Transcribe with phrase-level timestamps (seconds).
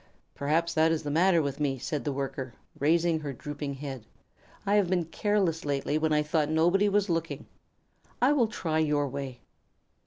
[0.33, 4.03] '""Perhaps that is the matter with me," said the Worker, raising her drooping head.
[4.65, 7.45] "I have been careless lately when I thought nobody was looking.
[8.19, 9.41] I will try your way."